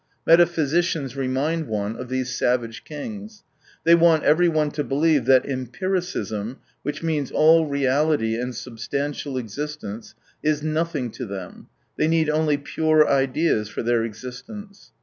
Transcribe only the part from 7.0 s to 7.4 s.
means